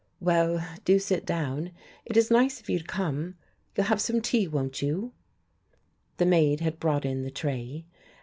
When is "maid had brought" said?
6.25-7.05